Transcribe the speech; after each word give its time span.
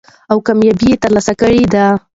او 0.31 0.37
کاميابي 0.47 0.91
تر 1.03 1.11
لاسه 1.15 1.33
کړې 1.39 1.63
ده. 1.73 1.85